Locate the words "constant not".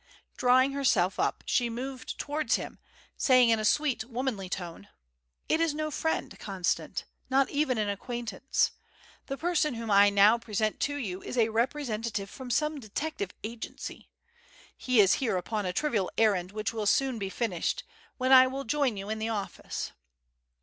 6.39-7.51